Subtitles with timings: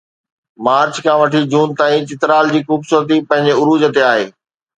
[0.65, 4.25] march کان وٺي June تائين چترال جي خوبصورتي پنهنجي عروج تي آهي